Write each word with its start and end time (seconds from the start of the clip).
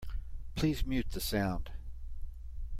Please 0.55 0.83
mute 0.83 1.11
the 1.11 1.19
sound. 1.21 1.69